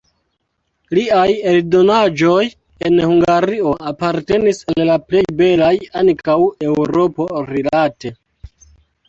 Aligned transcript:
Liaj 0.97 1.25
eldonaĵoj 1.51 2.45
en 2.89 2.97
Hungario 3.09 3.75
apartenis 3.91 4.63
al 4.75 4.83
la 4.91 4.97
plej 5.13 5.23
belaj 5.43 5.71
ankaŭ 6.03 6.39
Eŭropo-rilate. 6.71 8.15